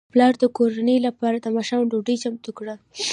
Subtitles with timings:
[0.13, 2.75] پلار د کورنۍ لپاره د ماښام ډوډۍ چمتو کړه.